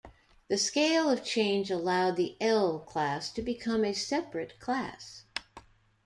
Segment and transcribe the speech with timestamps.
[0.47, 5.25] The scale of change allowed the L class to become a separate class.